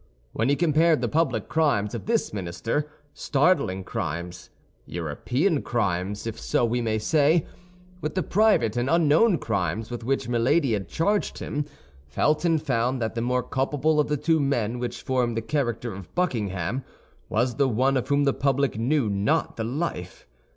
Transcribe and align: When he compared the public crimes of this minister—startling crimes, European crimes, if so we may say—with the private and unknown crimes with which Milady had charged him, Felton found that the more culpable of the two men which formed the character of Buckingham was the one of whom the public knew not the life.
When 0.33 0.49
he 0.49 0.55
compared 0.55 0.99
the 0.99 1.07
public 1.07 1.47
crimes 1.47 1.93
of 1.93 2.07
this 2.07 2.33
minister—startling 2.33 3.83
crimes, 3.83 4.49
European 4.87 5.61
crimes, 5.61 6.25
if 6.25 6.39
so 6.39 6.65
we 6.65 6.81
may 6.81 6.97
say—with 6.97 8.15
the 8.15 8.23
private 8.23 8.75
and 8.75 8.89
unknown 8.89 9.37
crimes 9.37 9.91
with 9.91 10.03
which 10.03 10.27
Milady 10.27 10.73
had 10.73 10.89
charged 10.89 11.37
him, 11.37 11.65
Felton 12.07 12.57
found 12.57 12.99
that 12.99 13.13
the 13.13 13.21
more 13.21 13.43
culpable 13.43 13.99
of 13.99 14.07
the 14.07 14.17
two 14.17 14.39
men 14.39 14.79
which 14.79 15.03
formed 15.03 15.37
the 15.37 15.41
character 15.43 15.93
of 15.93 16.15
Buckingham 16.15 16.83
was 17.29 17.57
the 17.57 17.69
one 17.69 17.95
of 17.95 18.07
whom 18.07 18.23
the 18.23 18.33
public 18.33 18.79
knew 18.79 19.07
not 19.07 19.55
the 19.55 19.63
life. 19.63 20.25